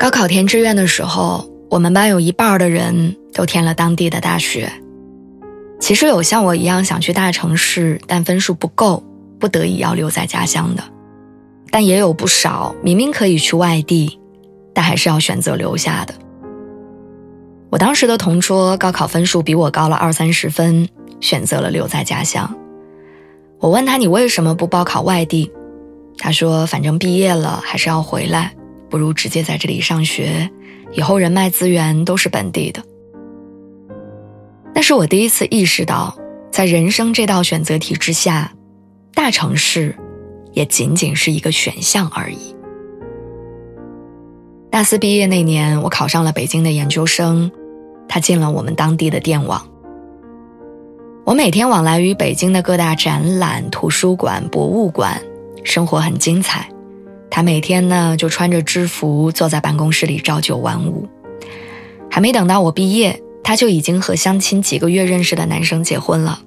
[0.00, 4.72] 高考填志愿的时候，我们班有一半的人都填了当地的大学。
[5.78, 9.04] 其实有像我一样想去大城市，但分数不够，
[9.38, 10.82] 不得已要留在家乡的，
[11.70, 14.18] 但也有不少明明可以去外地，
[14.72, 16.14] 但还是要选择留下的。
[17.68, 20.88] 我当时的同桌高考分数比我高了二三十分，
[21.20, 22.56] 选择了留在家乡。
[23.58, 25.52] 我问他：“你为什么不报考外地？”
[26.16, 28.54] 他说：“反正毕业了还是要回来。”
[28.90, 30.50] 不如直接在这里上学，
[30.92, 32.82] 以后人脉资源都是本地的。
[34.74, 36.16] 那是我第一次意识到，
[36.50, 38.52] 在人生这道选择题之下，
[39.14, 39.96] 大城市
[40.52, 42.54] 也仅仅是一个选项而已。
[44.70, 47.50] 大四毕业那年，我考上了北京的研究生，
[48.08, 49.66] 他进了我们当地的电网。
[51.24, 55.20] 我每天往来于北京的各大展览、图书馆、博物馆，
[55.62, 56.68] 生活很精彩。
[57.30, 61.08] 他每天呢就穿着制服坐在办公室里朝九晚五，
[62.10, 66.40] 还没等到我毕业，他就已经和相亲几个月认识的男生结婚了。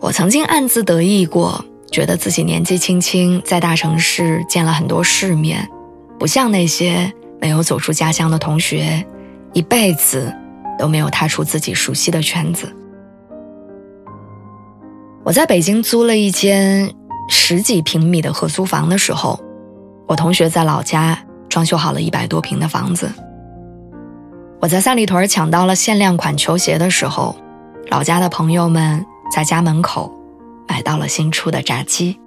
[0.00, 5.68] 我曾经暗自得意过，觉得自己年纪轻轻在大城市见了很多世面，
[6.18, 9.04] 不像那些没有走出家乡的同学，
[9.52, 10.32] 一辈子
[10.78, 12.72] 都没有踏出自己熟悉的圈子。
[15.24, 16.95] 我在北京租了一间。
[17.28, 19.40] 十几平米的合租房的时候，
[20.06, 23.10] 我同学在老家装修好了一百多平的房子。
[24.60, 27.36] 我在三里屯抢到了限量款球鞋的时候，
[27.88, 30.12] 老家的朋友们在家门口
[30.68, 32.18] 买到了新出的炸鸡。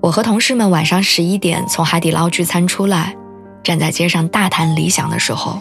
[0.00, 3.16] 我和同事们晚上十一点从海底捞聚餐出来，
[3.64, 5.60] 站在街上大谈理想的时候，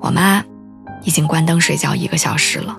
[0.00, 0.42] 我妈
[1.04, 2.76] 已经关灯睡觉一个小时了。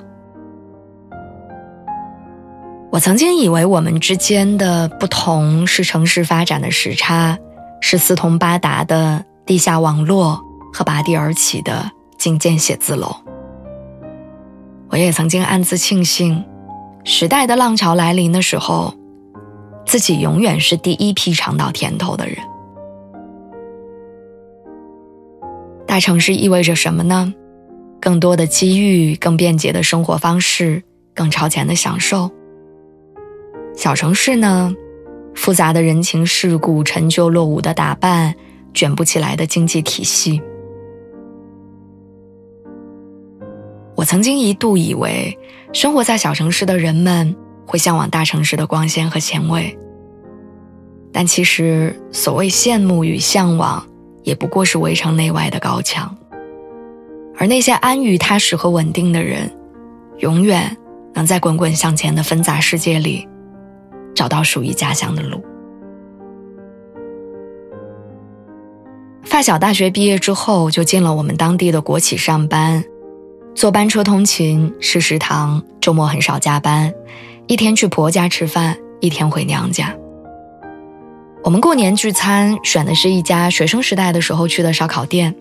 [2.93, 7.35] 我曾经以为我们之间的不同是城市发展的时差，
[7.81, 10.39] 是四通八达的地下网络
[10.71, 11.89] 和拔地而起的
[12.19, 13.11] 精建写字楼。
[14.89, 16.45] 我也曾经暗自庆幸，
[17.03, 18.93] 时代的浪潮来临的时候，
[19.87, 22.37] 自己永远是第一批尝到甜头的人。
[25.87, 27.33] 大城市意味着什么呢？
[27.99, 30.83] 更多的机遇，更便捷的生活方式，
[31.15, 32.29] 更超前的享受。
[33.75, 34.73] 小城市呢，
[35.35, 38.33] 复杂的人情世故，陈旧落伍的打扮，
[38.73, 40.41] 卷不起来的经济体系。
[43.95, 45.37] 我曾经一度以为，
[45.73, 47.35] 生活在小城市的人们
[47.65, 49.77] 会向往大城市的光鲜和前卫。
[51.11, 53.85] 但其实，所谓羡慕与向往，
[54.23, 56.15] 也不过是围城内外的高墙。
[57.37, 59.51] 而那些安于踏实和稳定的人，
[60.19, 60.75] 永远
[61.13, 63.27] 能在滚滚向前的纷杂世界里。
[64.23, 65.43] 找到属于家乡的路。
[69.25, 72.81] 发小大学毕业之后就进了我们当地的国企上班，
[73.53, 76.93] 坐班车通勤，吃食堂，周末很少加班，
[77.47, 79.93] 一天去婆家吃饭，一天回娘家。
[81.43, 85.35] 我们过年聚餐选的是一家学生时代的时候去的烧烤店，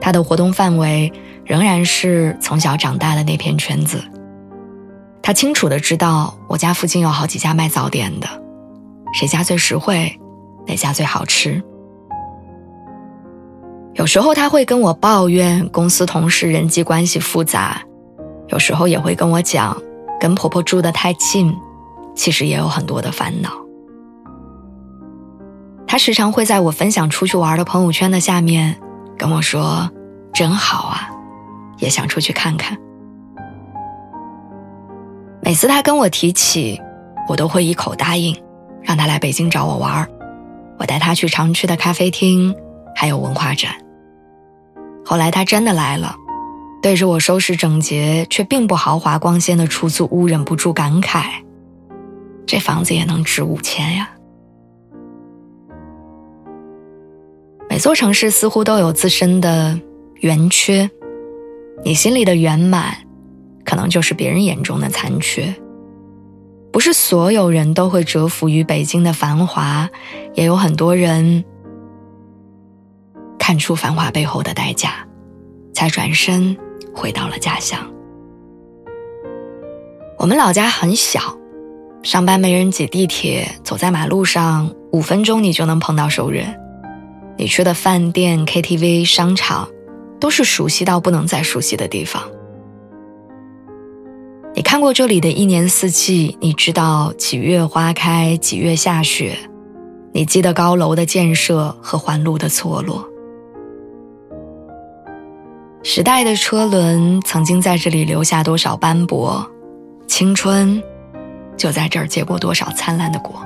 [0.00, 1.12] 它的活动范围
[1.44, 4.02] 仍然是从小长大的那片圈子。
[5.26, 8.28] 他清楚的知道我家附近有好几家卖早点的，
[9.14, 10.20] 谁家最实惠，
[10.66, 11.64] 哪家最好吃。
[13.94, 17.80] 有时候他会跟我抱怨公司同事人际关系复杂，
[18.48, 19.74] 有时候也会跟我讲，
[20.20, 21.56] 跟婆婆住得太近，
[22.14, 23.50] 其实也有很多的烦恼。
[25.86, 28.78] 他时常会在我分享出去玩的朋友圈的下面
[29.16, 29.90] 跟我说
[30.34, 31.08] ：“真好啊，
[31.78, 32.76] 也想出去看看。”
[35.44, 36.80] 每次他跟我提起，
[37.28, 38.34] 我都会一口答应，
[38.80, 40.08] 让他来北京找我玩儿。
[40.78, 42.54] 我带他去常去的咖啡厅，
[42.96, 43.72] 还有文化展。
[45.04, 46.16] 后来他真的来了，
[46.80, 51.26] 对着我收拾整洁却并不豪华光鲜的出租屋，忍不住感慨：
[52.46, 54.10] 这房子也能值五千呀！
[57.68, 59.78] 每座城市似乎都有自身的
[60.20, 60.88] 圆缺，
[61.84, 62.96] 你心里的圆满。
[63.64, 65.54] 可能就是别人眼中的残缺。
[66.72, 69.88] 不是所有人都会折服于北京的繁华，
[70.34, 71.44] 也有很多人
[73.38, 75.06] 看出繁华背后的代价，
[75.72, 76.56] 才转身
[76.92, 77.78] 回到了家乡。
[80.18, 81.20] 我们老家很小，
[82.02, 86.58] 上班没人挤地铁，走在马路上五分钟你就能碰到熟人。
[87.36, 89.68] 你去的饭店、KTV、商场，
[90.18, 92.22] 都是熟悉到不能再熟悉的地方。
[94.74, 99.38] 看过这里的一年四季，你知道几月花开，几月下雪。
[100.12, 103.08] 你记得高楼的建设和环路的错落。
[105.84, 109.48] 时代的车轮曾经在这里留下多少斑驳，
[110.08, 110.82] 青春
[111.56, 113.40] 就在这儿结过多少灿烂的果。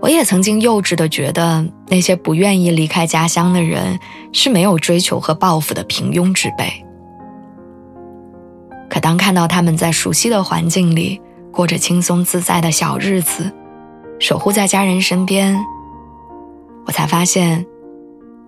[0.00, 4.00] 我也曾经幼稚的觉得，那些不愿意离开家乡的人
[4.32, 6.83] 是没有追求和抱负的平庸之辈。
[9.04, 11.20] 当看到他们在熟悉的环境里
[11.52, 13.52] 过着轻松自在的小日子，
[14.18, 15.62] 守护在家人身边，
[16.86, 17.66] 我才发现，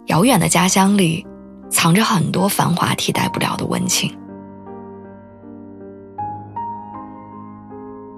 [0.07, 1.27] 遥远的家乡里
[1.69, 4.11] 藏着很多繁华替代不了的温情。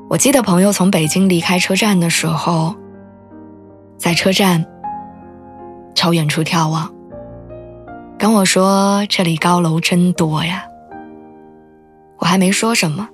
[0.08, 2.72] 我记得朋友从北京离开车站的时候，
[3.96, 4.64] 在车站
[5.92, 6.88] 朝远处眺望，
[8.16, 10.66] 跟我说：“这里高楼真多呀。”
[12.18, 13.08] 我还没说什么，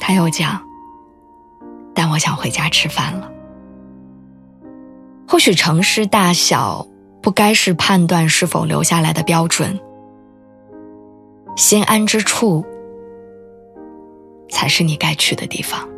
[0.00, 0.60] 他又讲
[1.94, 3.30] ：“但我想回家吃饭了。”
[5.28, 6.86] 或许城市大小
[7.22, 9.78] 不该是判断是否留下来的标准，
[11.56, 12.64] 心安之处
[14.50, 15.88] 才是你该去的地方。